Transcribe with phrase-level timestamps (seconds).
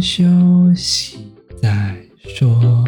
[0.00, 0.24] 休
[0.74, 2.84] 息再说。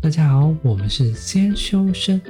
[0.00, 2.20] 大家好，我们是先修身，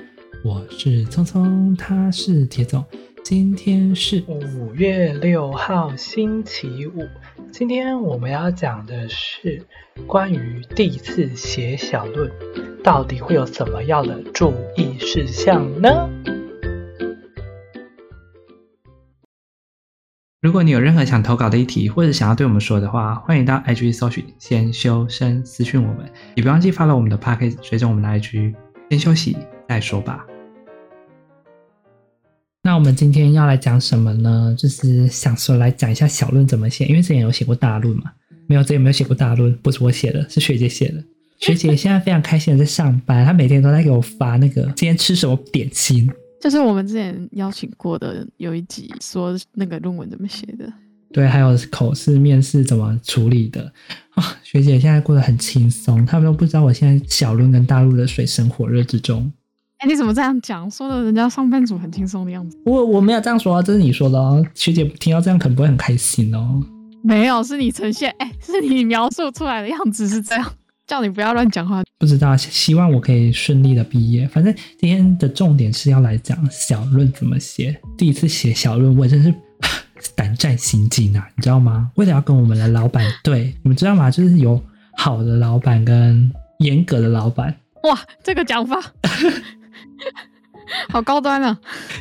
[0.44, 2.84] 我是聪聪，他是铁总。
[3.22, 7.08] 今天是五月六号，星期五。
[7.50, 9.64] 今天我们要讲的是
[10.06, 12.30] 关于第一次写小论，
[12.82, 16.10] 到底会有什么样的注意事项呢？
[20.44, 26.04] 如果你有任何想投稿的议题，或者想要对我们说的话，欢迎到 IG 搜寻“先修身”私讯我们，
[26.34, 28.54] 也别忘记发了我们的 Podcast，随着我们的 IG。
[28.90, 30.26] 先休息再说吧。
[32.62, 34.54] 那我们今天要来讲什么呢？
[34.58, 38.12] 就是想说来讲一下小论怎么写，因为之前有写过大论嘛。
[38.46, 41.02] 没有，之前没有写过大论，不是我写的，是学姐写的。
[41.40, 46.12] 学姐现在非常开心的在上班，她每天都在给我发那个今天吃什么点心。
[46.44, 50.70] 就是我们之前邀请过的有一集说那个论文怎么写的，
[51.10, 53.72] 对，还有口试、面试怎么处理的
[54.10, 54.36] 啊。
[54.42, 59.32] 学姐现在过得很轻松，他们都不知道我现在小论跟大陆的水深火热之中。
[59.78, 60.70] 哎你怎么这样讲？
[60.70, 62.58] 说的人家上班族很轻松的样子。
[62.66, 64.44] 我我没有这样说啊，这是你说的哦。
[64.52, 66.62] 学姐听到这样可能不会很开心哦。
[67.02, 70.52] 没有，是你呈现，哎，是你描述出来的样子是这样，
[70.86, 71.82] 叫你不要乱讲话。
[71.98, 74.28] 不知道，希望我可以顺利的毕业。
[74.28, 77.80] 反正今天的重点是要来讲小论怎么写。
[77.96, 79.34] 第一次写小论，我真是
[80.14, 81.90] 胆战心惊啊，你知道吗？
[81.94, 84.10] 为了要跟我们的老板对，你们知道吗？
[84.10, 84.62] 就是有
[84.96, 87.54] 好的老板跟严格的老板。
[87.84, 88.78] 哇，这个讲法。
[90.88, 91.58] 好高端啊！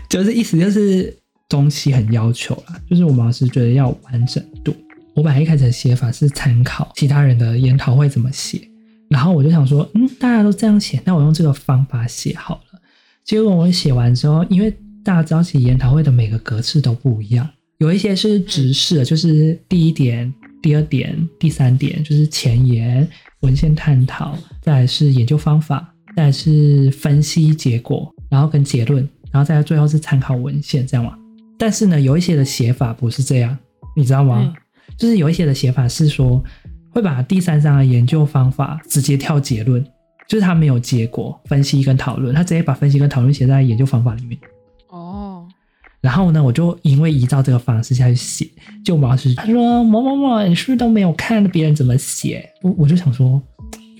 [0.10, 1.16] 就是意思就是
[1.48, 4.76] 东西很要求啦，就是我们老师觉得要完整度。
[5.16, 8.68] 我本来一开始的写法是参考其他人的研讨会怎么写，
[9.14, 12.82] 然后我就想说，嗯，大家都这样写，那我用这个方法写好了。
[13.24, 17.48] 结果我写完之后，因为大家知道其实研讨会的每个格式都不一样，
[17.78, 20.34] 有一些是直式的，就是第一点、
[20.64, 23.08] 第二点、第三点就是前言、
[23.42, 25.88] 文献探讨，再来是研究方法。
[26.16, 29.02] 再来是分析结果，然后跟结论，
[29.32, 31.18] 然后再来最后是参考文献，这样嘛。
[31.58, 33.58] 但是呢，有一些的写法不是这样，
[33.96, 34.44] 你知道吗？
[34.46, 34.54] 嗯、
[34.96, 36.44] 就是有一些的写法是说，
[36.94, 39.84] 会把第三章的研究方法直接跳结论，
[40.28, 44.40] 就是他没有结果分析跟讨论，他直接把分析跟讨论写在研究方法里面。
[44.90, 45.48] 哦。
[46.00, 48.48] 然后呢，我就因为依照这个方式下去写，
[48.86, 52.48] 就毛老师他说某某某，你是不是都没有看别人怎么写？
[52.62, 53.42] 我我就想说，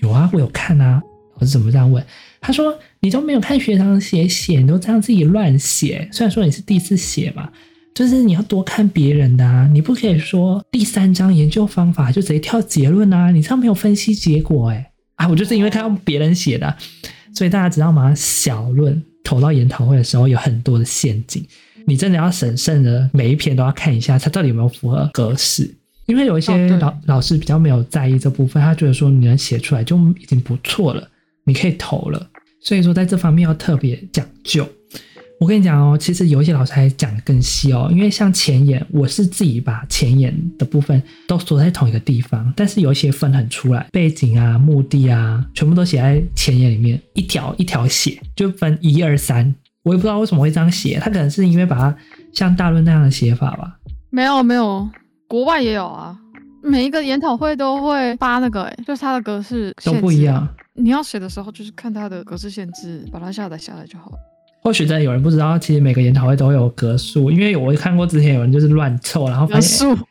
[0.00, 1.02] 有啊，我有看啊。
[1.36, 2.00] 我是怎么这样问？
[2.40, 6.08] 他说：“你都没有看学长写写，你都这样自己乱写。
[6.12, 7.50] 虽然说你是第一次写嘛，
[7.94, 15.28] 就是你要多看别人的啊，你不可以说第三章研究方法就直接跳结论啊，你这样没有分析结果哎啊！
[15.28, 16.76] 我就是因为看到别人写的，
[17.32, 18.12] 所以大家知道吗？
[18.16, 21.46] 小论投到研讨会的时候有很多的陷阱，
[21.86, 25.72] 你真的要审慎的每一篇都要看一下，它到底有没有符合格式。
[26.06, 31.08] 因为有一些老、哦、老师比较没有在意这部分，他觉得说你能写出来就已经不错了。”
[31.46, 32.26] 你可以投了，
[32.60, 34.66] 所以说在这方面要特别讲究。
[35.40, 49.54] 我跟你讲哦，其实有一些老师还讲得更细哦，因为像前言，我是自己把前言的部分都锁在同一个地方，但是有一些分很出来，背景啊、目的啊，全部都写在前言里面，一条一条写，就分一二三。
[49.82, 51.94] 我也不知道为什么会这样写，他可能是因为把它
[52.32, 53.76] 像大论那样的写法吧？
[54.10, 54.88] 没有没有，
[55.28, 56.16] 国外也有啊，
[56.62, 60.48] 每一个研讨会都会发那个，哎，就是它的格式都不一样。
[60.74, 64.18] 你要写的时候，就是看它的格式限制，把它下载下来就好了。
[64.64, 70.06] 或许真的有人不知道，其实每个研讨会都会有格数，因为我看过之前有人就是乱凑，然后发现格数、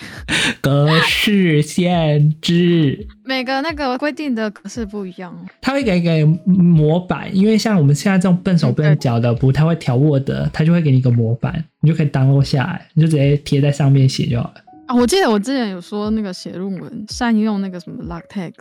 [0.62, 5.36] 格式限制，每个那个规定的格式不一样。
[5.60, 14.54] 他会给一个模板，因为像我们现在这种笨手笨脚的，不太会调 Word，他就会给你一个模板，你就可以 download 下来，你就直接贴在上面写就好了。
[14.86, 18.52] 啊，我记得我之前有说那个写论文善用那个什么 LaTeX。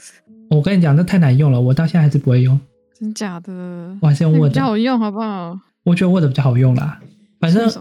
[0.50, 2.60] 我跟你讲，那太难用了，我到现在还是不会用。
[3.00, 3.52] 真假的？
[4.02, 5.58] 我还是用 Word 比较好用，好不好？
[5.84, 7.00] 我觉得 Word 比较好用啦。
[7.40, 7.72] 反正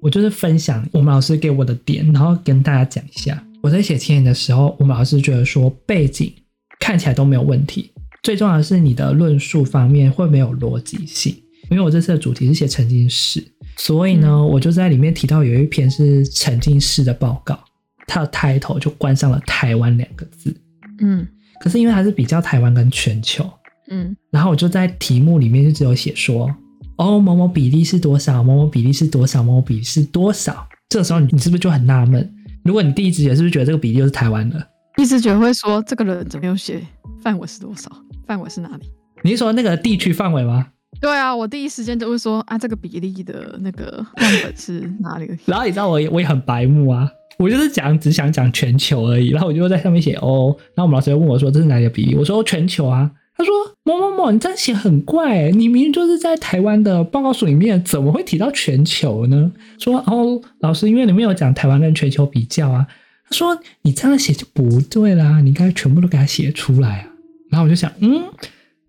[0.00, 3.42] 我就是分享我们老师给我的点，然后跟大家讲一下。
[3.62, 6.32] 我在写前言的时候，我们老师觉得说背景
[6.78, 7.90] 看起来都没有问题，
[8.22, 11.34] 最重要的是你的论述方面会没有逻辑性。
[11.70, 13.42] 因为我这次的主题是写沉浸式，
[13.76, 17.58] 所以呢，嗯、我就在里面提到有一篇是沉浸式的报告。
[18.06, 20.52] 它的 title 就冠上了“台湾”两个字，
[20.98, 21.24] 嗯，
[21.60, 23.48] 可是因为它是比较台湾跟全球，
[23.90, 26.48] 嗯，然后我就在题目里面就只有写说，
[26.96, 30.66] 哦，某某比例是多少，某某比例是多少，某某比例是多少。
[30.88, 32.28] 这个时候你你是不是就很纳闷？
[32.64, 34.64] 如果你第一直觉是不是觉得这个比例就是台湾的？
[34.96, 36.80] 第一直觉会说这个人怎么没有写
[37.22, 37.90] 范围是多少？
[38.26, 38.84] 范围是哪里？
[39.22, 40.68] 你是说那个地区范围吗？
[41.00, 45.28] 对啊，我第一时间就会说啊，这个比例的那个样本是哪里？
[45.46, 47.08] 然后你知道我也我也很白目啊，
[47.38, 52.14] 我就是讲只想讲全球而已，然后我就在上面写哦，然后我们老师就问我说这是哪里的比例？
[52.16, 53.10] 我说全球啊，
[53.40, 53.54] 他说
[53.84, 59.50] 某某某，你这样写很怪，你明明就是在台湾的报告书里面，怎么会提到全球呢？
[59.78, 62.86] 说哦，老师，因为你没有讲台湾跟全球比较啊。
[63.24, 67.08] 他说你这样写就不对啦，你应该全部都给他写出来啊。
[67.50, 68.24] 然后我就想，嗯，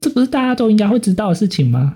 [0.01, 1.95] 这不是大家都应该会知道的事情吗？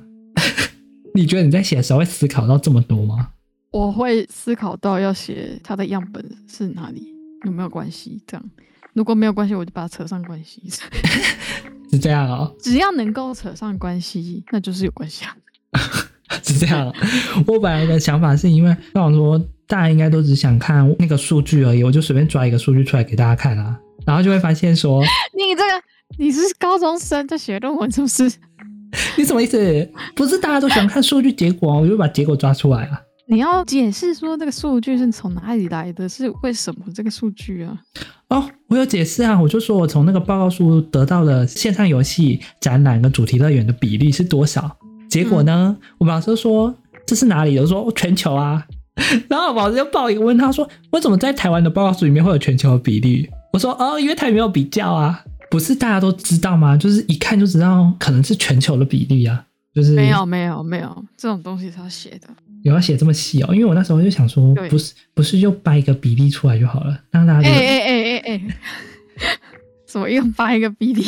[1.14, 3.32] 你觉得你在写的时候会思考到这么多吗？
[3.72, 7.06] 我会思考到要写它的样本是哪里，
[7.44, 8.22] 有没有关系？
[8.26, 8.46] 这样
[8.94, 10.64] 如果没有关系，我就把它扯上关系。
[11.96, 15.36] 是这样哦，只要能够扯上关系，那就是有关系啊。
[16.44, 16.94] 是这样。
[17.48, 25.02] 我本来的想法是因为我想说，大家应该都只想看那个数据而已，我就随便抓一个数据出来给大家看啊，然后就会发现说，
[25.38, 25.84] 你这个
[26.18, 28.32] 你是高中生在写论文是不是？
[29.18, 29.90] 你什么意思？
[30.16, 33.02] 不是大家都喜欢看数据结果，我就把结果抓出来啊。
[33.28, 37.76] 你要解释说这个数据是从哪里来的，是为什么这个数据啊？
[38.28, 44.78] 哦，我有解释啊，我就说我从那个报告书得到的线上游戏展览跟主题乐园的比例是多少。
[45.10, 46.74] 结果呢，嗯、我们老师说
[47.06, 47.58] 这是哪里？
[47.60, 48.64] 我说全球啊。
[49.28, 53.28] 然后我老师就报一个问他说，为什么在台湾的报告书里面会有全球的比例？
[53.52, 55.24] 我说哦，因为台湾没有比较啊。
[55.50, 56.78] 不是大家都知道吗？
[56.78, 59.46] 就是一看就知道，可能是全球的比例啊。
[59.74, 62.30] 就是没有没有没有这种东西是要写的，
[62.66, 63.50] 有要写这么细哦。
[63.54, 68.42] 因为我那时候就想说，不是不是就掰一个比例出来就好了，让大家哎哎哎哎哎，
[69.88, 71.06] 怎么又掰一个比例？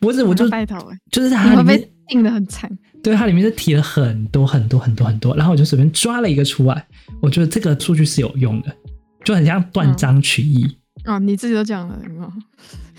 [0.00, 0.76] 不是，我就拜头
[1.10, 2.70] 就是它里面被定的很惨。
[3.02, 6.86] 对，它里面就提了很多很多很多很多，然后我就随便抓了一个出来。
[7.20, 8.74] 我觉得这个数据是有用的，
[9.24, 10.66] 就很像断章取义。
[11.04, 12.32] 哦，你自己都讲了，有有？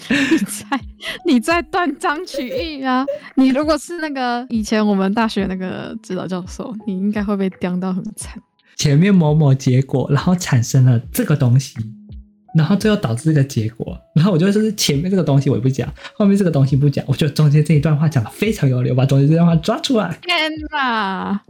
[0.09, 0.79] 你在
[1.25, 3.05] 你在断章取义啊！
[3.35, 8.39] 你如果是那个以前我们大学那个指导教授，你应该会被刁到很惨。
[8.75, 11.75] 前面某某结果，然后产生了这个东西，
[12.55, 20.15] 然后最后导致这个结果，然后我就是前面这个东西我也不讲，后面这个东西不讲，我觉得中间这一段话讲的非常有理，我把中间这段话抓出来。
[20.21, 21.41] 天哪，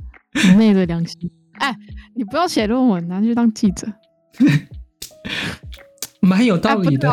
[0.55, 1.29] 昧着良心！
[1.53, 1.75] 哎，
[2.13, 3.87] 你不要写论文，拿去当记者。
[6.25, 7.09] 蛮有道理的。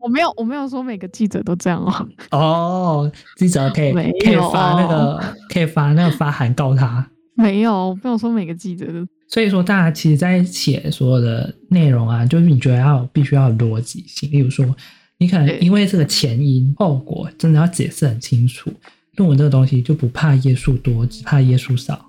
[0.00, 2.08] 我没有，我没有说每个记者都这样哦。
[2.30, 7.04] 哦，记者可以可以发那个，可以发那个发函告他。
[7.34, 9.06] 没有，没有说每个记者都。
[9.28, 14.30] 所以说，大家其实，在写所有的内容啊，就是你觉得要必须要有逻辑性。
[14.30, 14.64] 例如说，
[15.18, 18.72] 你可能因为这个前因后果，真的要解释很清楚。
[19.16, 22.07] 论文这个东西就不怕页数多，只怕页数少。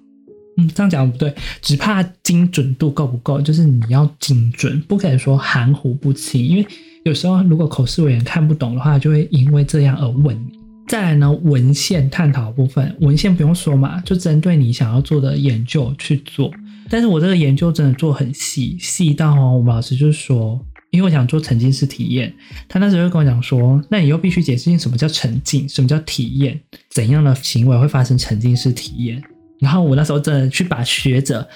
[0.59, 6.67] 嗯，这样讲不对，只怕精准度够不够，就是你要精准，不可以说含糊不清，因为
[7.05, 10.59] 有时候如果口试委员看不懂的话，就会因为这样而问你。
[10.87, 16.51] 再来呢，文献探讨部分，文献不用说嘛，就针对你想要做的研究去做。
[16.89, 20.59] 但是我这个研究真的做很细，细到哦，我们老师就是说，
[20.89, 22.33] 因为我想做沉浸式体验，
[22.67, 26.59] 他那时候就跟我讲说，那你又必须解释什么叫沉浸，什么叫体验，
[26.89, 29.21] 怎样的行为会发生沉浸式体验。
[29.59, 31.47] 然后我那时候真的去把学者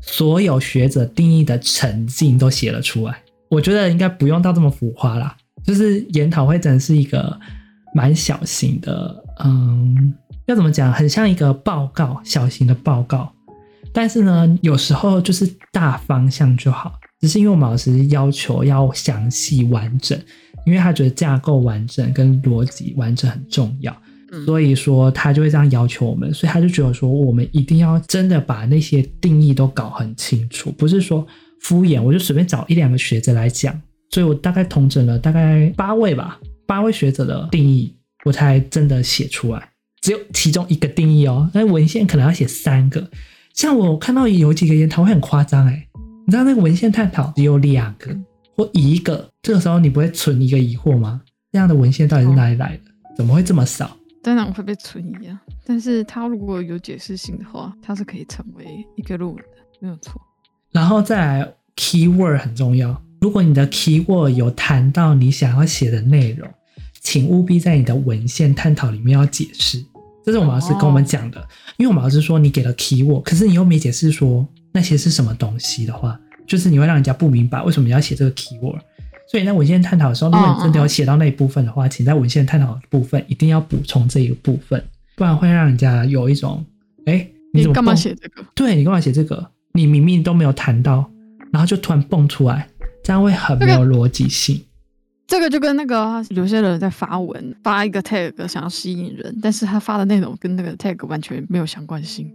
[0.00, 3.22] 所有学者定义的沉浸都写了出来。
[3.48, 7.38] 我觉得应该不用到这么浮夸啦，就是研讨会真的是一个
[7.94, 10.14] 蛮小型的，嗯，
[10.46, 10.92] 要怎么讲？
[10.92, 13.32] 很像一个报告，小型的报告。
[13.92, 16.98] 但是呢，有时候就是大方向就好。
[17.20, 20.18] 只是因为我们老师要求要详细完整，
[20.66, 23.96] 因为他觉得架构完整跟逻辑完整很重要。
[24.46, 31.26] 所以说他就会这样要求我们，所以他就觉得说我们一定要真的把那些定义都搞很清楚，不是说
[31.60, 32.02] 敷衍。
[32.02, 33.78] 我就随便找一两个学者来讲，
[34.10, 39.68] 所以我大概统整了大概八位吧，八位学者的定义，我才真的写出来。
[40.00, 43.08] 只有其中一个定义哦，那文献可能要写三个。
[43.54, 45.86] 像我看到有几个研讨会很夸张哎，
[46.26, 48.16] 你知道那个文献探讨只有两个
[48.56, 51.20] 或一个，这个时候你不会存一个疑惑吗？
[51.52, 52.82] 这样的文献到底是哪里来的？
[53.14, 53.94] 怎么会这么少？
[54.22, 60.20] 当然会被存疑啊，但是它如果有解释性的话，它是可以成为一个论文的，没有错。
[60.70, 63.02] 然后再来，keyword 很重要。
[63.20, 66.48] 如果你的 keyword 有谈到你想要写的内容，
[67.00, 69.84] 请务必在你的文献探讨里面要解释。
[70.24, 71.40] 这是我们老师跟我们讲的，
[71.76, 78.78] 因为我们老师说你给了 keyword，可是你又没解释说那些是什么东西的话，就是你会让人家不明白为什么你要写这个 keyword。
[79.32, 84.84] 所以在文献探讨的时候，如果你真的有写到那一部分的话，请在文献探讨的部分一定要补充这一个部分，
[85.16, 86.62] 不然会让人家有一种，
[87.06, 88.44] 哎，你干嘛写这个？
[88.54, 89.50] 对，你干嘛写这个？
[89.72, 91.10] 你明明都没有谈到，
[91.50, 92.68] 然后就突然蹦出来，
[93.02, 94.62] 这样会很没有逻辑性。
[95.26, 102.30] 这个就跟那个有些人在发文发一个 tag 想要吸引人，但是他发的内容跟那个 tag 完全没有相关性。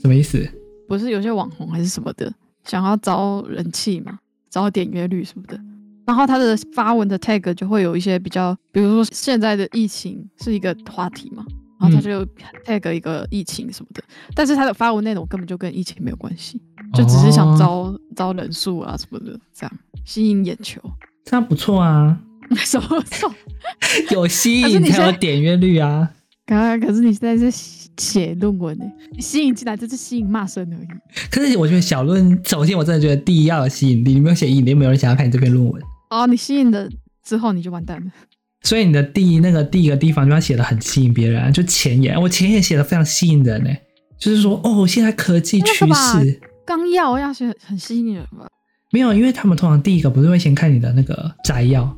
[0.00, 0.48] 什么意思？
[0.86, 5.60] 不是有些网红还是什么的，想要招人气嘛，招点阅率什么的，
[6.06, 11.44] 然后他的发文的 tag 就会有一些比较，比如说现在的疫情是一个话题嘛，
[11.80, 12.24] 然后他就
[12.64, 16.60] tag 一个疫情什么的，嗯、但是他的发文内容根本就跟疫情没有关系，
[16.94, 19.72] 就只是想招、哦、招人数啊什么的，这样
[20.04, 20.80] 吸引眼球，
[21.24, 22.18] 这样不错啊。
[22.64, 23.28] 什么错？
[24.12, 26.08] 有吸引才有点阅率啊！
[26.46, 27.50] 刚刚 可是你现在是
[27.96, 28.84] 写论文呢，
[29.18, 30.86] 吸引进来就是吸引骂声而已。
[31.28, 35.82] 可是我觉得小论，首先我真的觉得第一要有吸引力，你没有写引力，没有人想要看你这篇论文。
[36.10, 36.88] 哦，你吸引了
[37.24, 38.10] 之后你就完蛋了。
[38.62, 42.20] 所以你的第一那个第一个地方就要写的很吸引别人，就前言。
[42.20, 43.70] 我前言写的非常吸引人呢，
[44.18, 48.48] 就是说哦，现在科技趋势，纲要要写很吸引人吧？
[48.90, 51.96] 没有，因为他们通常第一个不是会先看你的那个摘要。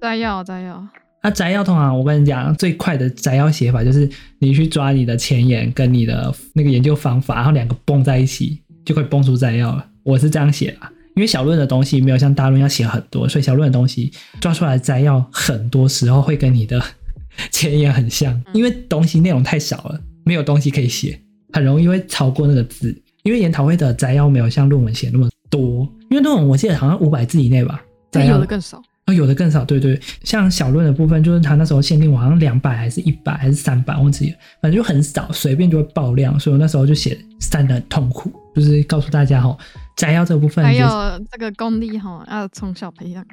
[0.00, 0.86] 摘要，摘要。
[1.22, 9.86] 那摘要通常我跟你讲，最快的摘要写法就是你去抓你的前言跟你的那个研究方法，然后两个蹦在一起，就可以蹦出摘要了。
[10.02, 10.78] 我是这样写的，
[11.14, 16.82] 因为小论的东西没有像大论要写很多，所以小论的东西抓出来摘要很多时候会跟你的
[17.50, 21.18] 前言很像，因为东西内容太少了，没有东西可以写，
[21.52, 22.96] 很容易会超过那个字。
[23.22, 28.82] 因为研讨会的摘要没有像论文写那么多，因为论文我记得好像五百字以内吧，摘要有的更少。
[29.04, 39.56] 啊，有的更少，对对，像小论的部分，就是他那时候限定我好像两百还是一百还是三百，忘记了，反正就很少，随便就会爆量，所以我那时候就写删的很痛苦，就是告诉大家哈，
[39.96, 40.86] 摘要这部分，还有
[41.30, 43.24] 这个功力哈，要从小培养，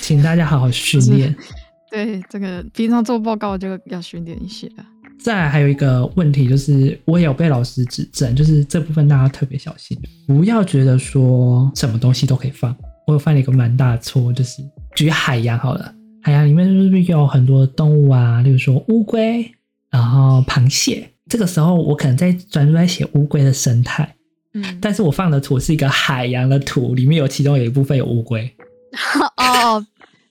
[0.00, 1.34] 请大家好好训练。
[1.90, 4.86] 对，这个平常做报告就要训练一些啊。
[5.20, 12.74] 再来还有一个问题就是，我也有被老师指正，就是这部分大家特别小心，不要觉得说什么东西都可以放。
[13.06, 14.62] 我有犯了一个蛮大的错，就是
[14.96, 18.40] 举海洋好了，海洋里面是不是有很多动物啊？
[18.42, 19.52] 例如说乌龟，
[19.90, 21.08] 然后螃蟹。
[21.28, 24.12] 这个时候我可能在专注在写乌龟的生态，
[24.54, 28.54] 嗯，但是我放的图是一个海洋的图，里面有其中有一部分有乌龟。
[29.36, 29.86] 哦，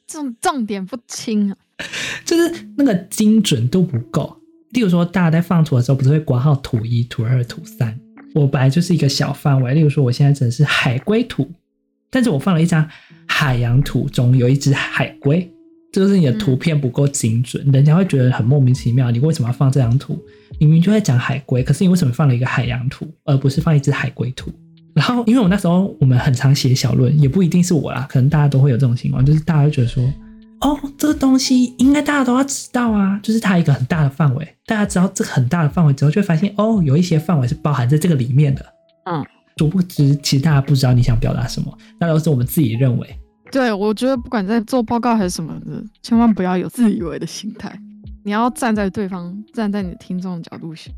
[0.08, 1.58] 重重点不清啊，
[2.26, 4.38] 就是那个精准度不够。
[4.72, 8.00] 例如说，大家在放图的时候，不是会括号图一、图二、图三？
[8.34, 11.52] 我本来就是一个小范围，例如说，我现在只是海龟图。
[12.10, 12.88] 但是我放了一张
[13.26, 15.61] 海洋图，中有一只海龟，这
[15.92, 19.12] 就是你的图片不够精准，嗯、人家会觉得很莫名其妙。
[19.12, 20.18] 你为什么要放这张图？
[20.60, 24.52] 明明就在讲海龟，可是你为什么放了一个海洋图，而不是放一只海龟图？
[24.94, 30.04] 然后，因为我那时候我们很常写小论，也不一定是我啦，可能大家都会有这种情况，就是大家会觉得说，
[30.62, 38.66] 哦，这个东西应该大家都要知道啊，就是它一个很大的范围，大家知道这个很大的范围之后，就会发现哦，有一些范围是包含在这个里面的，
[39.06, 39.26] 嗯。
[39.58, 43.08] 殊不知，其实大家不知道你想表达什么，那都是我们自己认为。
[43.52, 47.78] 对，我觉得不管在做报告还是什么的，千万不要有自以为的心态。
[48.24, 50.94] 你要站在对方、站在你的听众的角度想，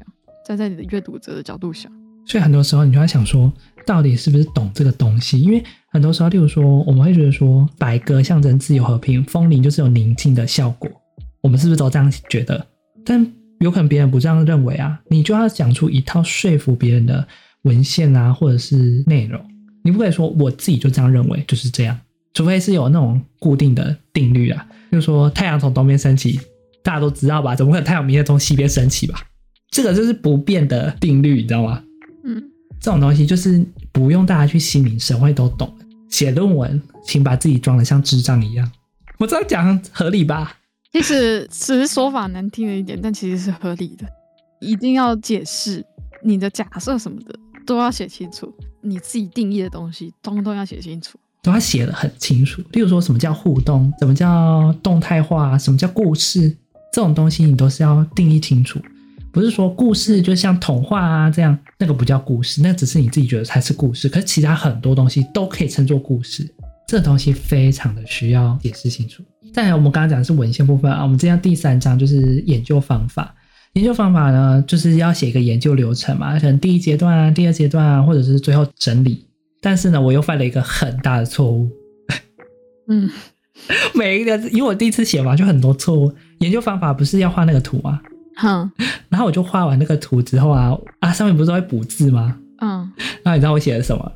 [0.45, 1.91] 站在你的阅读者的角度想。
[2.25, 3.51] 所以很多时候，你就要想说，
[3.85, 5.41] 到底是不是懂这个东西？
[5.41, 10.89] 因为很多时候，例如说，我们会觉得说，白鸽象征自由和平，风铃就是有宁静的效果。
[11.41, 12.65] 我们是不是都这样觉得？
[13.03, 13.25] 但
[13.59, 14.99] 有可能别人不这样认为啊！
[15.07, 17.27] 你就要讲出一套说服别人的。
[17.63, 19.41] 文献啊，或者是内容，
[19.85, 21.97] 你不可以说我自己就这样认为，就是这样，
[22.33, 26.39] 除非是有那种固定的定律啊，就是说太阳从东边升起，
[26.83, 27.55] 大家都知道吧？
[27.55, 29.21] 怎么可能太阳明天从西边升起吧？
[29.69, 31.83] 这个就是不变的定律，你知道吗？
[32.23, 32.43] 嗯，
[32.79, 35.71] 这种东西就是不用大家去心领神会都懂。
[36.09, 38.71] 写论文，请把自己装得像智障一样。
[39.17, 40.57] 我这样讲合理吧？
[40.91, 44.05] 其实只是说法难听了一点，但其实是合理的。
[44.59, 45.83] 一定要解释
[46.23, 47.39] 你的假设什么的。
[47.65, 52.63] 都要写清楚，你自己定义的东西，通通要写清楚，都要写得很清楚。
[52.71, 56.49] 例如说什么叫互动，什么叫动态化，什么叫故事，
[56.93, 58.79] 这种东西你都是要定义清楚。
[59.31, 64.07] 不是说故事就像童话啊这样，那个不叫故事，那只是你自己觉得才是故事。
[64.07, 66.47] 可是其他很多东西都可以称作故事，
[66.87, 69.23] 这东西非常的需要解释清楚。
[69.51, 73.33] 再来，我们刚刚讲的是文献部分啊，我们这样第三章就是研究方法。
[73.73, 79.27] 研究方法呢，就是要写一个研究流程嘛，可能第一阶段啊，第二阶段啊，或者是最后整理。
[79.63, 81.71] 但是呢，我又犯了一个很大的错误。
[82.89, 83.09] 嗯，
[83.95, 86.13] 每一个，因为我第一次写嘛，就很多错误。
[86.39, 88.01] 研究方法不是要画那个图吗？
[88.43, 88.69] 嗯，
[89.09, 92.37] 然后我就画完那个图之后啊，啊，上面不是都会补字吗？
[92.59, 92.91] 嗯，
[93.23, 94.11] 那你知道我写的什么？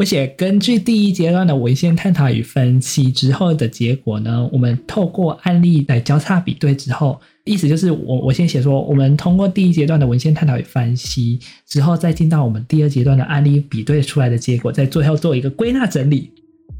[0.00, 16.32] 我写根据第一阶段的文献探讨与分析之后的结果呢，我们透过案例来交叉比对之后，意思就是我我先写说，我们通过第一阶段的文献探讨与分析之后，再进到我们第二阶段的案例比对出来的结果，在最后做一个归纳整理。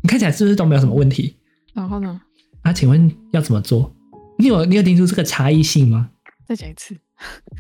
[0.02, 1.34] 你看起来是不是都没有什么问题？
[1.74, 2.18] 然后呢？
[2.64, 3.94] 那、啊、请问要怎么做？
[4.38, 6.08] 你有你有听出这个差异性吗？
[6.46, 6.96] 再讲一次。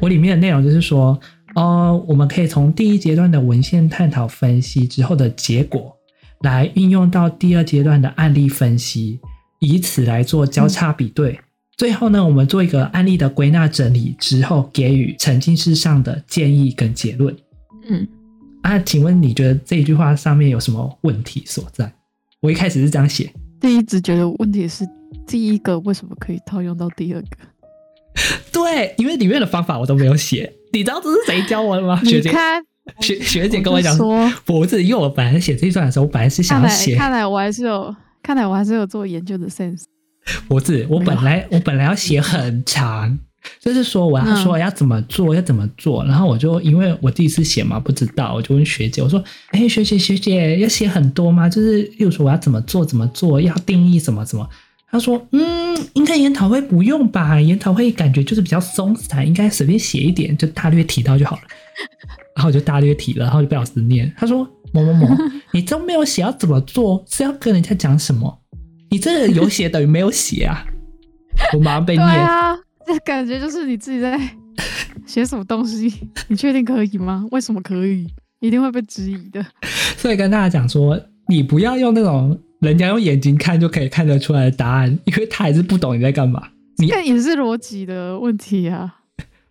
[0.00, 1.20] 我里面的内容就是说，哦、
[1.54, 5.96] 呃，我们可以从第一阶段的文献探讨分析之后的结果，
[6.40, 9.18] 来运用到第二阶段的案例分析，
[9.58, 11.32] 以此来做交叉比对。
[11.32, 11.38] 嗯、
[11.76, 17.36] 最后呢，我们做一个案例的归纳整理之后，给予沉浸式上的建议跟结论。
[17.88, 18.06] 嗯，
[18.62, 21.92] 啊，请问你觉得这一句话上面有什么问题所在？
[22.40, 23.30] 我一开始是这样写，
[23.60, 24.86] 第一直觉得问题是
[25.26, 27.28] 第一个为什么可以套用到第二个？
[28.52, 30.52] 对，因为里面的方法我都没有写。
[30.72, 32.00] 你知道这是谁教我的吗？
[32.04, 32.30] 学姐，
[33.00, 36.96] 学学姐跟我讲说，不是，因为我本来写这一段的时候，我本来是想要写。
[36.96, 39.84] 看来我还是有，看来我还是有做研究的 sense。
[40.48, 43.18] 不是，我本来我本来要写很长，
[43.58, 46.04] 就是说我要说要怎么做，要怎么做。
[46.04, 51.48] 然后我就因为我第一次写嘛，不知道，我就问学姐，我说：“哎，学姐学姐，要写很多吗？
[51.48, 54.48] 就是例如说我要怎么做，怎么做，要定义什么什么。”
[54.90, 57.40] 他说：“嗯，应该研讨会不用吧？
[57.40, 61.42] 研讨会感觉就是比较松散，应该随便写一点，就大略提到就好了。”
[62.34, 64.12] 然后我就大略提了，然后就被老师念。
[64.16, 65.06] 他说：“某某某，
[65.52, 68.42] 你都没有写要怎么做，是要跟人家讲什么？
[68.90, 70.64] 你这个有写等于没有写啊！”
[71.54, 72.08] 我马上被念。
[72.08, 72.56] 对啊，
[72.86, 74.18] 这感觉就是你自己在
[75.06, 75.92] 写什么东西？
[76.28, 77.24] 你确定可以吗？
[77.30, 78.08] 为什么可以？
[78.40, 79.44] 一定会被质疑的。
[79.96, 82.36] 所以跟大家讲说，你不要用那种。
[82.60, 86.48] 人家用眼睛看就可以看得出来的答案，因为他还是不懂你在干嘛。
[86.76, 88.96] 你这也是逻辑的问题啊！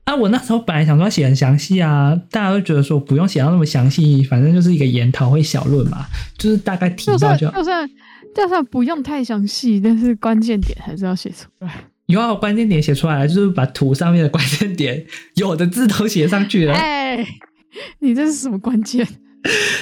[0.05, 6.05] 啊，我那时候本来想说写很详细啊，大家都觉得说不用写到那么详细，反正就是一个研讨会小论嘛，
[6.39, 7.47] 就是大概提到就。
[7.51, 7.89] 就算
[8.35, 11.71] 就算不用太详细，但是关键点还是要写出来。
[12.07, 16.73] 有啊，关键点写出来了，就是把图上面的关键点有的字都写上去了。
[16.77, 17.23] 哎，
[17.99, 19.07] 你这是什么关键？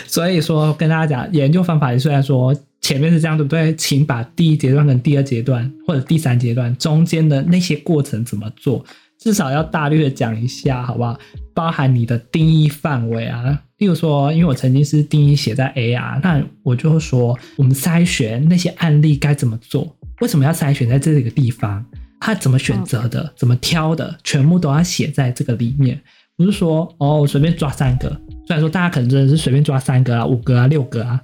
[0.06, 2.56] 所以说跟大家讲，研究方法虽然说。
[2.88, 3.76] 前面是这样，对不对？
[3.76, 8.82] 请把第一阶段跟第二阶段或者第三阶段中间的那些过程怎么做，
[9.20, 11.20] 至少要大略的讲一下，好不好？
[11.54, 19.94] 包含你的定义范围啊，例如说，因为我曾经是定义写在 A 啊，那我就会说，我们筛选那些案例该怎么做？
[20.22, 21.86] 为什么要筛选在这个地方？
[22.22, 23.34] 他怎么选择的？
[23.36, 24.18] 怎么挑的？
[24.24, 26.02] 全部都要写在这个里面，
[26.38, 28.08] 不是说哦，我随便抓三个。
[28.48, 31.20] 虽然说大家可能真的是随便抓三个啊、五个啊、六个啊。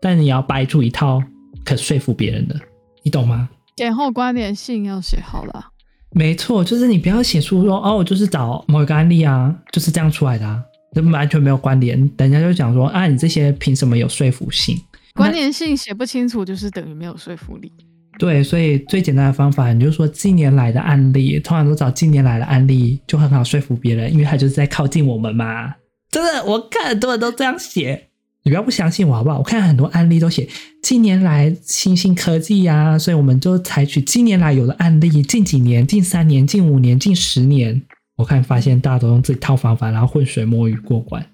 [0.00, 1.22] 但你要掰出一套
[1.64, 2.54] 可说服别人的，
[3.02, 3.48] 你懂吗？
[3.76, 5.66] 前后关联性要写好了。
[6.10, 10.62] 没错，就是你不要写出说哦，我就是找某一个案例啊，就是这样出来的啊，
[10.94, 11.98] 这完全没有关联。
[12.16, 14.76] 人家就讲说啊，你这些凭什么有说服性？
[15.14, 17.70] 关联性写不清楚，就是等于没有说服力。
[18.18, 25.74] 对，所以最简单的方法，你就说近年来的案例，通常都找近年来的案例，就很好说服别人，因为他就是在靠近我们嘛。
[26.10, 28.07] 真的，我看很多人都这样写。
[28.44, 29.38] 你不要不相信我好不好？
[29.38, 30.48] 我看很多案例都写
[30.82, 37.82] 近年来新兴科技呀、所以我们就采取近年来有的案例，近几年、近三年、近五年、近十年。
[38.16, 41.24] 我看发现大家都用这套方法，然后浑水摸鱼过关。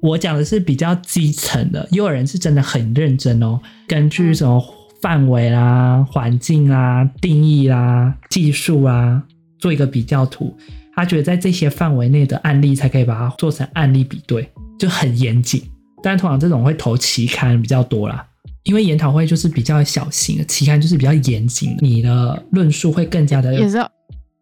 [0.00, 4.62] 我讲的是比较基层的，也有人是真的很认真哦，根据什么
[5.00, 9.22] 范围啦、环境啦、定义啦、技术啊，
[9.58, 10.56] 做一个比较图。
[10.94, 15.62] 他觉得在这些范围内的案例才可以把它做成案例比对，就很严谨。
[16.02, 18.26] 但通常这种会投期刊比较多啦，
[18.64, 23.54] 因为研讨会就是比较小型的，期刊就是比较严谨，你的论述会更加的。
[23.54, 23.90] 也是要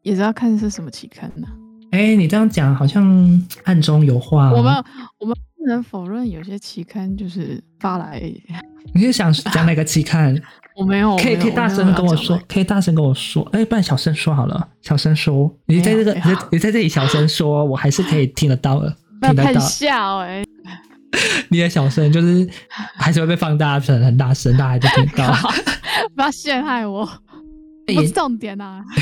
[0.03, 1.47] 也是要看是什么期刊呢？
[1.91, 4.55] 哎、欸，你这样讲好像暗中有话、哦。
[4.57, 4.85] 我们
[5.21, 8.23] 我们不能否认有些期刊就是发来。
[8.95, 10.39] 你是想讲哪个期刊？
[10.77, 13.43] 我没有，可以可以大声跟我说，可以大声跟我说。
[13.53, 15.53] 哎、欸，不然小声说好了，小声说。
[15.67, 19.61] 你在这个你在你在这里小声说，我还是可以听得到的， 听得到。
[19.61, 20.45] 笑哎。
[21.49, 22.49] 你的小声就是
[22.97, 25.35] 还是会被放大成很大声，大家就听到。
[26.15, 27.09] 不要陷害我，
[27.87, 28.85] 不是重点啊！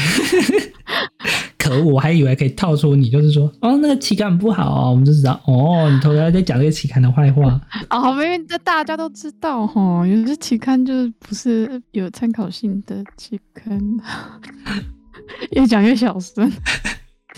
[1.59, 7.61] 可恶，我还以为可以套出你，就是说，哦，那个期刊不好哦，我们就知道，哦，你头来在讲这个期刊的坏话。
[7.91, 13.81] 哦，明明这大家都知道哈，有些期刊就是不是有参考性的期刊，
[15.53, 16.51] 越讲越小声。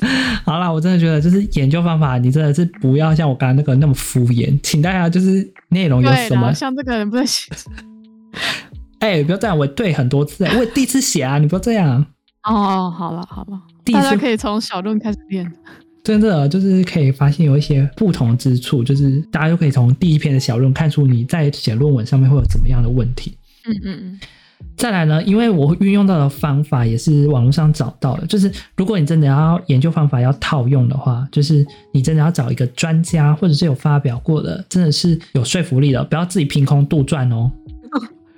[0.44, 7.50] 好啦，我真的觉得就是研究方法，你真的是不要像我刚刚那个那么敷衍，请大家就是内容有什么，像这个人不能写。
[9.00, 12.04] 哎、欸，不要这样，我对很多次，我也第一次写啊，你不要这样。
[12.44, 13.60] 哦，好了好了，
[13.92, 15.50] 大家可以从小论开始练。
[16.04, 23.36] 真的就是可以发现有一些不同之处，就是大家就可以从第一篇的小论看出你在写论文上面会有怎么样的问题。
[23.66, 24.20] 嗯嗯嗯。
[24.76, 37.50] 再来呢，因为我运用到的方法也是网络上找到的，就是如果你真的要研究方法要套用的话，就是你真的要找一个专家或者是有发表过的，真的是有说服力的，不要自己凭空杜撰哦。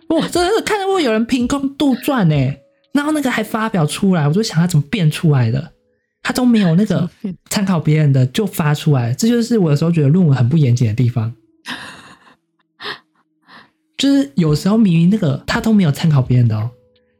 [0.09, 2.55] 我真的是看到过有人凭空杜撰呢，
[2.93, 5.73] 然后那个还发表出来，我就想他怎么变出来的？
[6.23, 7.09] 他都没有那个
[7.49, 11.33] 参考别人的就发出来，这就是我有时候觉得论文很不严谨的地方。
[14.01, 16.71] 就是有时候明明那个他都没有参考别人的哦，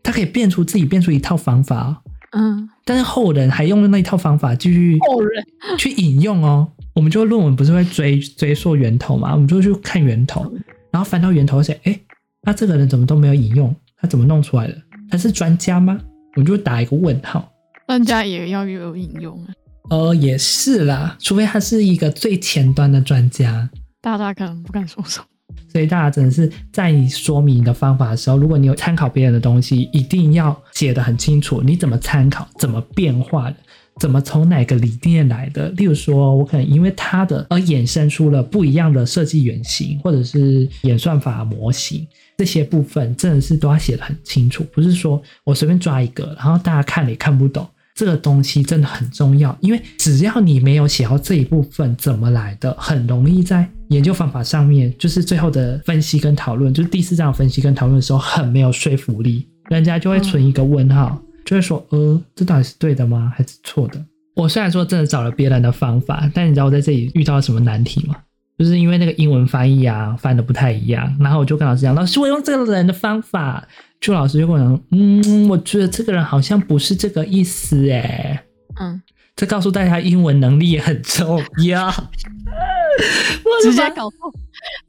[0.03, 1.97] 他可以变出自己变出一套方法哦，
[2.33, 5.45] 嗯，但是后人还用了那一套方法继续后人
[5.77, 6.67] 去引用哦。
[6.95, 9.35] 我们就论文不是会追追溯源头嘛？
[9.35, 10.51] 我们就去看源头，
[10.91, 12.01] 然后翻到源头写，哎，
[12.45, 13.77] 那这个人怎么都没有引用？
[14.01, 14.75] 他怎么弄出来的？
[15.11, 16.01] 他是专家吗？
[16.37, 17.47] 我们就打一个问号。
[17.87, 19.53] 专家也要有引用啊。
[19.91, 23.69] 呃，也是啦，除非他是一个最前端的专家，
[24.01, 25.27] 大大可能不敢说什么。
[25.73, 33.57] 所以大家真的是在你说明你的方法的时候，如果你有参考别人的东西，一定要写得很清楚，你怎么参考，怎么变化的。
[33.99, 35.69] 怎么从哪个理念来的？
[35.71, 42.07] 例如说，我可能因为它的而衍生出了不一样的设计原型，或者是演算法模型，
[42.39, 47.69] 这些部分真的是都要写得很清楚，不是说我随便抓一个，然后大家看了也看不懂。
[47.95, 61.17] 这个东西真的很重要，因为只要你没有写到这一部分怎么来的，很容易在研究方法上面，就是最后的分析跟讨论，就是第四章分析跟讨论的时候很没有说服力，人家就会存一个问号。
[61.23, 63.33] 嗯就会说，呃，这到底是对的吗？
[63.35, 64.01] 还是错的？
[64.37, 68.15] 我虽然说真的找了别人的方法，但你知道我在这里遇到了什么难题吗？
[68.57, 71.13] 就是因为那个英文翻译啊，翻的不太一样。
[71.19, 73.67] 然后我就跟老师讲，老师，我用这个人的方法，
[74.01, 78.45] 就老师就跟我讲，嗯，我觉得这个人好像不是这个意思，哎，
[78.79, 79.03] 嗯，
[79.35, 81.93] 这告诉大家英文能力也很重要。
[83.63, 84.33] 直接搞错，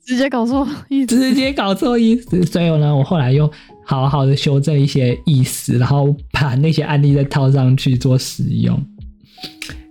[0.06, 2.44] 直接搞错意思，直接搞错意思。
[2.46, 3.50] 所以呢，我后来又
[3.86, 8.80] 好好的修正一些意思，然后把那些案例再套上去做使用。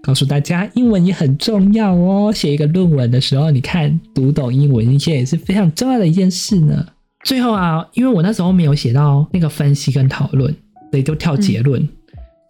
[0.02, 2.32] 告诉大家，英文也很重要哦。
[2.34, 6.86] 写一个论文的时候，你看读懂英文，一切也是非常重要的一件事呢。
[7.24, 10.50] 最后啊，因为我那时候没有写到那个分析跟讨论，
[10.90, 11.80] 所以就跳结论。
[11.82, 11.88] 嗯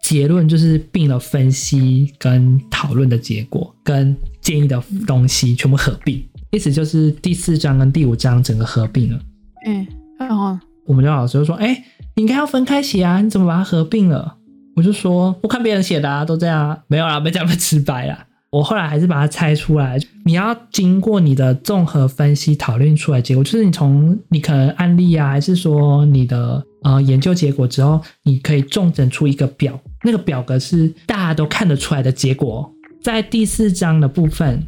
[0.01, 9.19] 结论就是病的分析跟讨论的结果，跟建议的东西全部合并，意思就是第四章跟第五章整个合并了。
[9.65, 9.87] 嗯，
[10.19, 11.83] 然后我们的老师就说：“哎、欸，
[12.15, 14.37] 你应该要分开写啊，你怎么把它合并了？”
[14.75, 32.71] 我就说：“我看别人写的啊，都这样啊，没有啦，没这么直白啦。”我后来还是把它拆出来，你要经过你的综合分析讨论出来结果，就是你从你可能案例啊，还是说你的呃研究结果之后，你可以重整出一个表，那个表格是大家都看得出来的结果。
[33.03, 34.61] 在第四章的部分，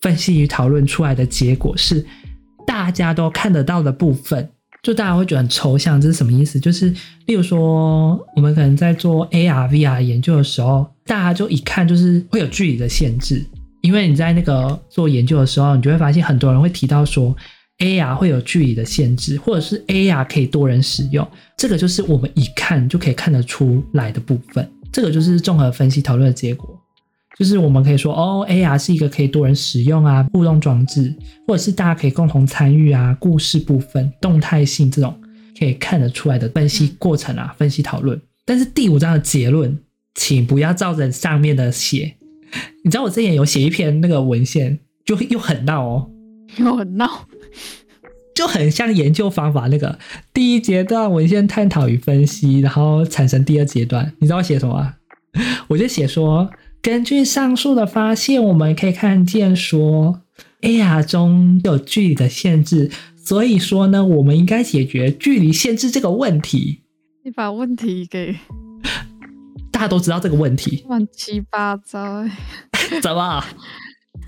[0.00, 2.04] 分析与讨论出来的结果是
[2.66, 4.50] 大家都看得到的部分。
[4.82, 6.60] 就大家会觉得很抽象，这是什么意思？
[6.60, 6.92] 就是
[7.24, 13.42] 例如说，我们可能在做 AR、VR 研究的时候，大家就一看就是会有距离的限制，
[13.80, 17.34] 因为你在那个做研究的时候，你就会发现很多人会提到说
[17.78, 26.80] AR 会有距离的限制，或者是 AR 可以多人使用，这个就是我们一看就可以看得出来的部分，这个就是综合分析讨论的结果。
[27.36, 31.12] 就是我们可以说，哦，AR 是一个可以多人使用啊，互动装置，
[31.48, 35.12] 或者是大家可以共同参与啊，故事部分、动态性这种
[35.58, 38.20] 可以看得出来的分析过程啊，分析讨论。
[38.44, 39.76] 但是第五章的结论，
[40.14, 42.14] 请不要照着上面的写。
[42.84, 46.10] 你知道我之前有写一篇那个文献，就又很闹哦，
[46.58, 47.26] 又很闹，
[48.34, 49.98] 就很像研究方法那个
[50.32, 54.12] 第一阶段文献探讨与分析，然后产生第二阶段。
[54.18, 54.94] 你知道我写什么吗？
[55.68, 56.50] 我就写说。
[56.82, 60.20] 根据上述的发现，我们可以看见说
[60.60, 66.82] ，AR 中有距离的限制，所以说呢，我们应该解决距离限制这个问题。
[67.24, 68.36] 你把问题给
[69.72, 72.22] 大家都知道这个问题，乱七八糟，
[73.00, 73.42] 怎么？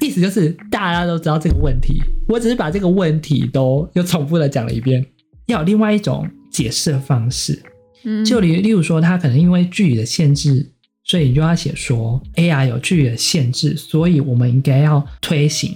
[0.00, 5.04] 意思就是大家都知道这个问题，我只是把这个问题都又重复的讲了一遍。
[5.46, 7.62] 要有另外一种解释的方式，
[8.04, 10.72] 嗯，就例例如说，它可能因为距离的限制。
[11.08, 15.72] 所以你就要写说 AI 有距离的限制，所以我们应该要推行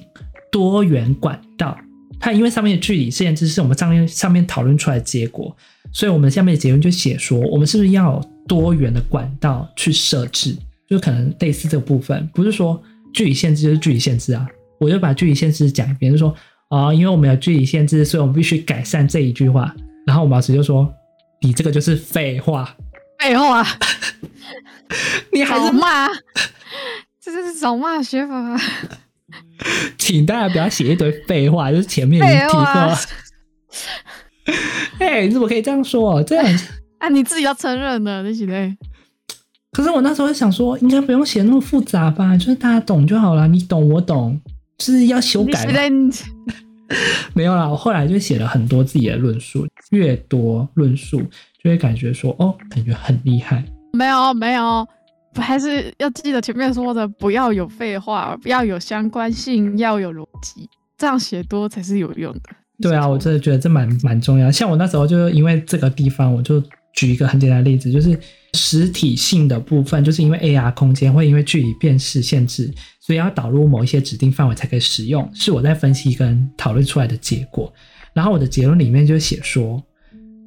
[0.50, 1.78] 多元管道。
[2.18, 5.56] 它因为上面的距离限制是我们上面上面讨论出来的结果，
[5.92, 10.56] 所以我们下面的结论就写说，我们是不是要有多元的管道去设置？
[10.88, 14.46] 就可能类似这个部分，不是说距离限制就是距离限制啊。
[14.78, 16.30] 我就把距离限制讲一遍，就说
[16.68, 19.74] 啊、哦，因为我们有距离限制，所以我们必须改善这一句话。
[20.06, 20.90] 然后我们老师就说，
[21.42, 22.74] 你这个就是废话。
[23.18, 23.62] 废话，
[25.32, 26.08] 你还是骂？
[27.20, 28.60] 这是找骂学法啊！
[29.98, 32.96] 请大家不要写一堆废话，就是前面已经提过了。
[34.98, 36.22] 哎，你怎么可以这样说？
[36.22, 36.60] 这样
[36.98, 38.74] 啊，你自己要承认的，那些嘞。
[39.80, 42.36] 可是我那时候想说，应该不用写那么复杂吧？
[42.36, 44.38] 就是大家懂就好了，你懂我懂，
[44.76, 45.66] 就是要修改。
[47.32, 51.22] 没有啦，我后来就写了很多自己的论述，越多论述
[51.64, 53.64] 就会感觉说，哦，感觉很厉害。
[53.94, 54.86] 没有没有，
[55.36, 62.50] 还是要记得前面说的，不要有废话，不要有相关性，要有逻辑，这样写多才是有用的。
[62.82, 64.50] 对啊，我真的觉得这蛮蛮重要。
[64.50, 66.62] 像我那时候就因为这个地方，我就
[66.92, 68.18] 举一个很简单的例子，就是
[68.54, 77.72] 实体性的部分，就是因为 AR 空间会因为距离辨识限制，所以要导入某一些指定范围才可以使用，是我在分析跟讨论出来的结果。
[78.12, 79.82] 然后我的结论里面就写说，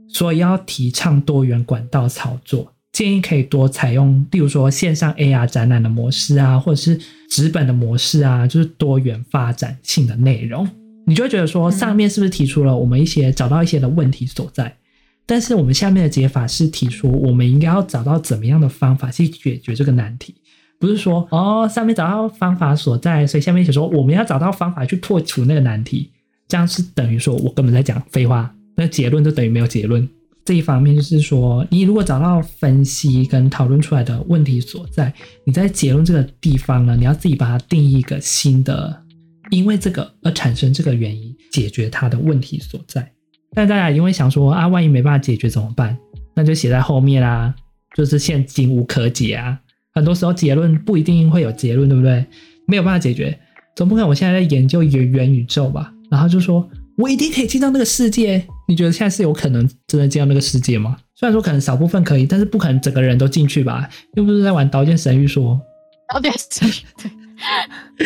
[0.10, 10.68] 所以要提倡多元管道操作，建议可以多采用，例如说线上 AR 展览的模式啊，或者是纸本的模式啊，就是多元发展性的内容。
[11.06, 14.76] 你就会觉得说，上面是不是提出了我们一些找到一些的问题所在？
[15.25, 20.36] 但是我们下面的解法是提出，我们应该要找到怎么样的方法去解决这个难题，
[20.79, 26.12] 不是说哦，上面找到方法所在，所以下面写说我们要找到方法去破除那个难题，
[26.47, 30.07] 这样是等于说我根本在讲废话，那结论就等于没有结论。
[30.45, 35.13] 这一方面就是说，你如果找到分析跟讨论出来的问题所在，
[35.45, 39.01] 你在结论这个地方呢，你要自己把它定义一个新的。
[39.51, 43.09] 因为这个而产生这个原因，解决它的问题所在。
[43.54, 45.98] 但大家因为想说啊，万一没办法解决怎么办？
[46.36, 47.54] 那就写在后面啦，
[47.96, 49.60] 就是现今无可解啊。
[49.94, 52.26] 很多时候结论不一定会有结论，对不对？
[52.68, 53.38] 没有办法解决，
[53.76, 55.94] 总不可能我现在在研究元元宇宙吧？
[56.10, 58.44] 然后就说我一定可以进到那个世界。
[58.68, 60.98] 你觉得现在是有可能真的进到那个世界吗？
[61.13, 63.88] 虽然说可能少部分可以，但是不可能整个人都进去吧？
[64.16, 65.62] 又不是在玩《刀剑神域》说
[66.13, 66.72] 《刀剑神域》
[67.04, 67.22] 对。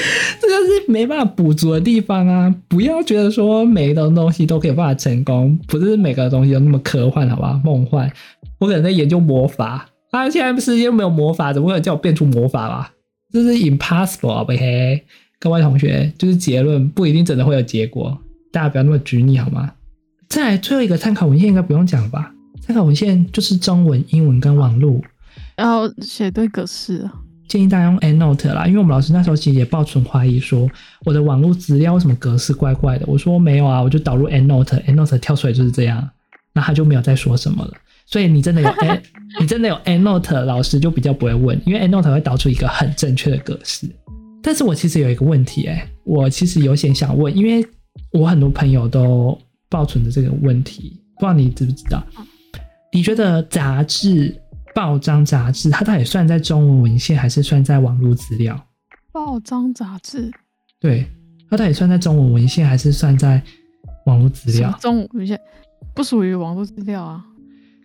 [0.41, 2.54] 这个是没办法补足的地方啊！
[2.67, 7.62] 不要觉得说每一种东西都可以办法成功，不是每个东西都那么科幻，好吧？
[7.63, 8.12] 梦幻，
[8.60, 12.93] 我可能在研究魔法啊，现在世界又没有魔法，怎么可能叫我变出魔法吧？
[13.32, 14.45] 这是 impossible 啊！
[14.47, 15.04] 嘿，
[15.39, 18.17] 各位同学，就是结论不一定真的会有结果，
[18.52, 19.71] 大家不要那么拘泥好吗？
[20.28, 22.32] 再来最后一个参考文献应该不用讲了吧？
[22.62, 25.02] 参考文献就是中文、英文跟网路，
[25.56, 27.13] 然后写对格式啊。
[27.48, 30.70] 建议大家用 EndNote 啦，因为我们老师那时候其实也抱存怀疑，说
[31.06, 33.06] 我的网络资料为什么格式怪怪的？
[33.08, 36.08] 我说没有啊，我就导入 EndNote，EndNote 跳出来就是这样，
[36.54, 37.72] 那他就没有再说什么了。
[38.06, 39.02] 所以你真的有 End，
[39.40, 43.90] 你真的有 EndNote，老师就比较不会问，因为 EndNote 会导出一个很正确的格式。
[44.42, 47.66] 但是我其实有一个问题、欸，哎，我其实有点想问，因为
[48.12, 49.38] 我很多朋友都
[49.70, 52.02] 抱存着这个问题，不知道你知不知道？
[52.94, 54.34] 你觉得杂志？
[54.78, 58.56] 报章杂志，它到底算在中文文献，还是算在网络资料？
[59.12, 60.32] 报章杂志，
[60.80, 61.08] 对，
[61.50, 63.42] 它到底算在中文文献，还是算在
[64.06, 64.72] 网络资料？
[64.80, 65.42] 中文文献
[65.96, 67.26] 不属于网络资料啊，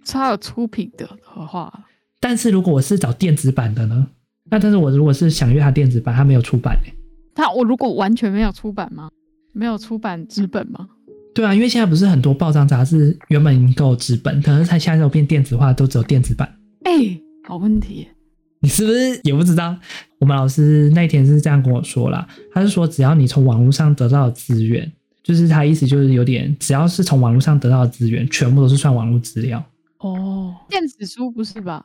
[0.05, 1.72] 它有出品的的话。
[2.20, 4.07] 但是如果我是找电子版的呢？
[4.50, 6.92] 那但是我如果是想阅它电子版，它没有出版诶。
[7.35, 9.09] 它我如果完全没有出版吗？
[9.55, 10.87] 没有出版纸本吗？
[11.35, 16.46] 对啊，因为现在不是很多报章杂志原本已经够纸本，可是它现在都变电子化，都只有电子版。
[16.84, 18.08] 哎、欸，好问题，
[18.60, 19.76] 你是不是也不知道？
[20.18, 24.90] 我们老师那天是这样跟我说啦，他是说只要你从网络上得到的资源，
[25.22, 29.64] 就是他意思就是有点，只要是从网络上得到的资源，全部都是算网络资料。
[29.98, 31.84] 哦，电子书不是吧？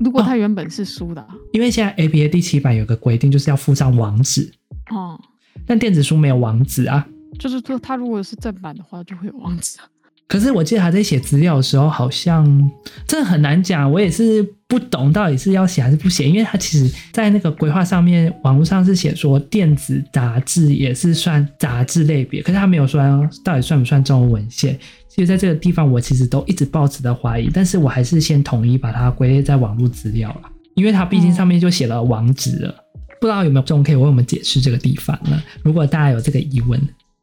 [0.00, 4.50] 如果它原本是书的、啊哦，因为现在 APA 第七版有个规定，就是要附上网址。
[4.90, 5.18] 哦，
[5.66, 7.06] 但电子书没有网址啊。
[7.38, 9.88] 就是说，它如果是正版的话，就会有网址啊。
[10.28, 12.70] 可是我记得他在写资料的时候，好像
[13.06, 13.90] 这很难讲。
[13.90, 23.00] 我也是不懂到底是要写还是不写，因为他其实在那个规划上面，网络上是写说电子杂志也是算杂志类别，可是他没有说
[23.42, 24.78] 到底算不算中文文献。
[25.08, 30.42] 其实在这个地方，我其实都一直抱持的怀疑，但是我还是先统一把它归类在网络资料了，
[30.74, 32.74] 因为它毕竟上面就写了网址了。
[33.18, 35.42] 不知道有没有这种可以为我们解释这个地方呢？
[35.62, 36.78] 如果大家有这个疑问，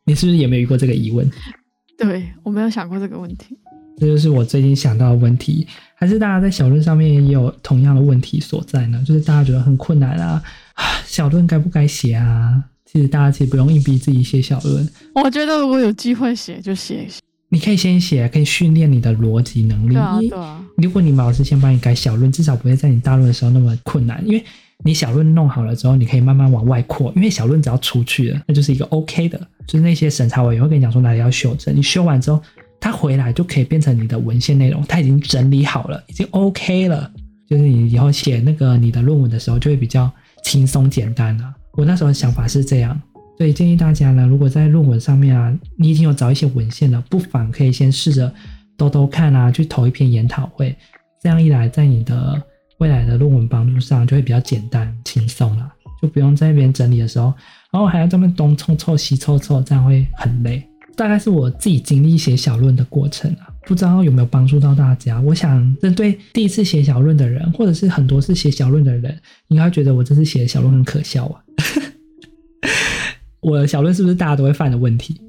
[0.06, 1.30] 你是不是也没有遇过这个疑问？
[1.98, 3.58] 对，我没有想过这个问题，
[3.98, 5.66] 这就是我最近想到的问题。
[5.96, 9.02] 还是大家在小论上面也有同样的问题所在呢？
[9.08, 10.44] 就是大家觉得很困难啊，
[11.08, 12.62] 小论该不该写啊？
[12.86, 14.88] 其实大家其实不用硬逼自己写小论。
[15.16, 19.94] 我觉得如果有机会写就写一写，你可以先写，可以训练你的逻辑能力。
[19.94, 20.66] 对啊，对啊。
[20.78, 24.44] 如果你们老师先帮你改小论，至少不会在你大论的时候那么困难，因为。
[24.84, 32.42] 你小论弄好了之后，你可以慢慢往外扩，因为小论只要出去了，那就是一个 OK 的，就是那些审查委员会跟你讲说哪里要修正，你修完之后，
[32.80, 37.10] 他回来就可以变成你的文献内容，他已经整理好了，已经 OK 了，
[37.50, 40.12] 就是你以后写那个你的论文的时候就会比较
[40.44, 41.54] 轻松简单了。
[41.74, 43.02] 我那时候的想法是这样，
[43.38, 48.32] 所以建议大家呢，如果在论文上面啊，你已经有找一些文献了，不妨可以先试着
[48.78, 50.76] 兜兜看啊，去投一篇研讨会，
[51.22, 52.42] 这样一来，在你的
[52.80, 57.34] 未来的论文帮助上就会比较简单轻松了，就不用在那边整理的时候，
[57.72, 60.68] 然后还要这么东凑凑西凑凑，这样会很累。
[60.96, 65.20] 大概是我自己经历写小论的过程啊，不知道有没有帮助到大家。
[65.20, 71.44] 我想，针对第一次写小论的人，或者是很多次写小论的人，应该觉得我这次写的小论很可笑啊。
[73.42, 75.20] 我的小论是不是大家都会犯的问题？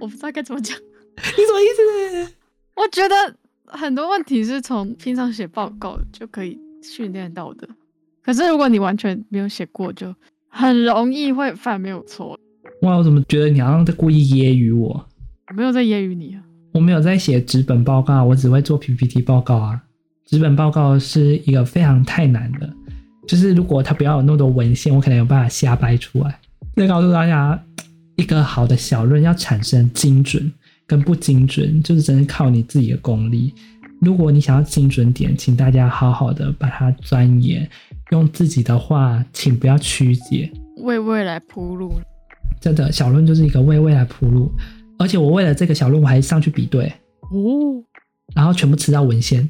[0.00, 0.76] 我不知道该怎么讲。
[0.76, 2.34] 你什么意思？
[2.76, 3.14] 我觉得
[3.66, 7.68] 很多问题是从平常写报告就可以训练到的，
[8.22, 10.14] 可是如果你完全没有写过，就
[10.48, 12.38] 很容易会犯没有错。
[12.82, 15.06] 哇，我怎么觉得你好像在故意揶揄我？
[15.48, 19.80] 我没有在揶揄你啊，我没有在写纸本报告，我只会做 PPT 报告啊。
[20.26, 22.72] 纸本报告是一个非常太难的，
[23.26, 26.38] 就是如果它不要有那么多文献，我可能有办法瞎掰出来。
[26.76, 27.60] 再告诉大家，
[28.16, 30.50] 一个好的小论要产生精准
[30.86, 33.52] 跟不精准，就是真的靠你自己的功力。
[34.00, 37.68] 如果你想要精准点，请大家好好的把它钻研，
[38.12, 41.92] 用自己的话，请不要曲解，为未来铺路。
[42.62, 44.50] 真的，小论就是一个为未来铺路。
[44.98, 46.90] 而且我为了这个小论，我还上去比对
[47.30, 47.84] 哦，
[48.34, 49.46] 然后全部吃到文献。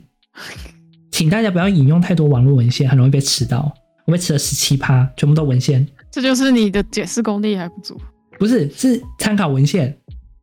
[1.13, 3.73] 请大家不要引用太多网络文献，很容易被吃到。
[4.05, 5.87] 我被吃了十七趴，全部都文献。
[6.11, 7.97] 这就是你的解释功力还不足？
[8.37, 9.97] 不是，是参考文献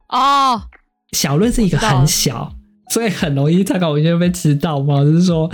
[0.07, 0.61] 哦。
[1.11, 2.53] 小论是一个很小，
[2.89, 5.03] 所以很容易参考文献被吃到嘛。
[5.03, 5.51] 就是说，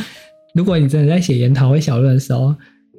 [0.54, 2.56] 如果你真的在写研讨会小论的时候，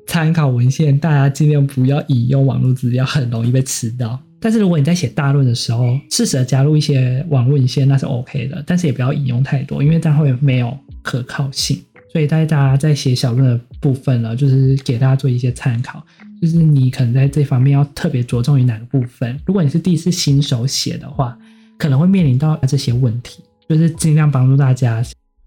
[0.06, 4.20] 参考文献大家尽量不要引用网络资料，很容易被吃到。
[4.40, 8.62] 但是如果你在写大论的时候，适时的加入一些网络文献，那是 OK 的。
[8.66, 11.80] 但是也不要引用太多，因为这样会没有可靠性。
[12.12, 16.04] 所以大家在写小论的部分呢，就是给大家做一些参考。
[16.42, 19.40] 就是你可能在这方面要特别着重于哪个部分。
[19.46, 21.36] 如果你是第一次新手写的话，
[21.78, 25.02] 可能会面临到这些问题，就是尽量帮助大家。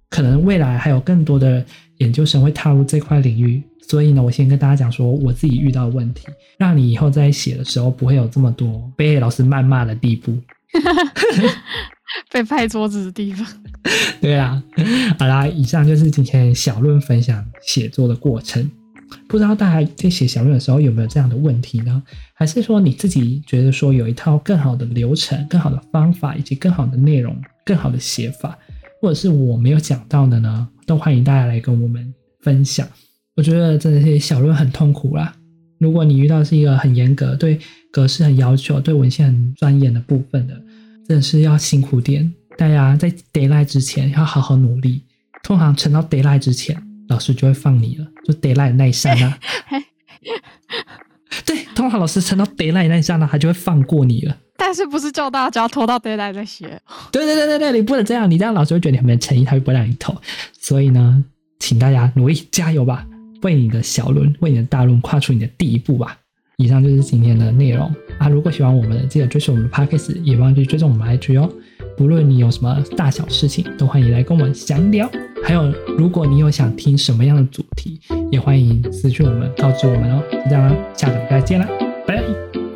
[0.10, 1.64] 可能未来还有更多的
[1.98, 6.28] 研究生会踏入这块领域，所以呢，我先跟大家讲说我自己遇到的问题，
[6.58, 10.34] 让你以后在写的时候不会有这么多被老师谩骂的地步，
[12.32, 13.46] 被拍桌子的地方。
[14.22, 14.64] 对啊，
[15.20, 18.72] 好啦，以上就是今天小论分享写作的过程。
[19.28, 22.02] 不知道大家在写小论的时候有没有这样的问题呢？
[22.34, 27.36] 还是说你自己觉得说有一套更好的流程、更好的方法，以及更好的内容、
[27.68, 28.58] 更好的写法，
[29.02, 30.66] 或者是我没有讲到的呢？
[30.86, 32.88] 都欢迎大家来跟我们分享。
[33.36, 35.36] 我觉得真的是小论很痛苦啦。
[35.78, 37.60] 如果你遇到是一个很严格、对
[37.92, 40.54] 格式很要求、对文献很钻研的部分的，
[41.10, 42.34] 真的是要辛苦点。
[42.58, 45.04] 大家在 deadline 之前要好好努力。
[45.44, 48.08] 通常撑到 deadline 之前，老师就会放你了。
[48.26, 49.38] 就 deadline 那一刹那，
[51.78, 54.36] 通常老师撑到 d a y l i g h t 那一下呢，他就会放过你了。
[54.58, 56.82] 但是不是叫大家拖到 d a y l i g h t 再写？
[57.12, 60.16] 对对对对对，你不能这样，你这样老师会觉得你很没诚意，他会不会让你投。
[60.60, 61.24] 所以呢，
[61.60, 63.06] 请大家努力加油吧，
[63.44, 66.18] 为你的小论，为你的大论跨出你的第一步吧。
[66.58, 68.28] 以上就是今天的内容啊！
[68.28, 71.48] 如果喜欢我们的，记得追随我们的 podcast，也忘记追踪我们 IG 哦。
[71.98, 75.10] 不论你有什么大小事情，都欢迎来跟我们详聊。
[75.44, 78.00] 还有，如果你有想听什么样的主题，
[78.32, 80.22] 也欢迎私讯我们告知我们哦。
[80.32, 81.68] 就这样啦，下个礼拜见啦，
[82.06, 82.67] 拜拜。